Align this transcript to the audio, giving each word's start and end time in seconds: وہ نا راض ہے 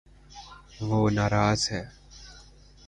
وہ 0.87 0.99
نا 1.15 1.25
راض 1.33 1.61
ہے 1.71 1.83